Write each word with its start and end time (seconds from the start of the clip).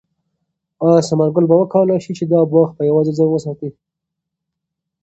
آیا 0.85 0.99
ثمر 1.07 1.29
ګل 1.35 1.45
به 1.49 1.55
وکولای 1.59 1.99
شي 2.05 2.11
چې 2.17 2.23
دا 2.31 2.39
باغ 2.51 2.69
په 2.77 2.83
یوازې 2.89 3.11
ځان 3.17 3.29
وساتي؟ 3.31 3.69